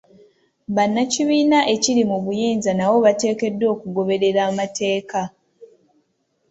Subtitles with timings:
[0.75, 5.21] Bannakibiina ekiri mu buyinza nabo bateekeddwa okugoberera amateeka.